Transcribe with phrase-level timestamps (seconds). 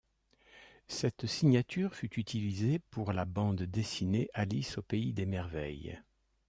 [0.87, 6.01] Cette signature fut utilisée pour la bande dessinée Alice au Pays des Merveilles.